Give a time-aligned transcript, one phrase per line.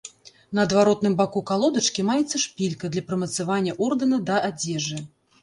[0.59, 4.99] На адваротным баку калодачкі маецца шпілька для прымацавання ордэна да адзежы.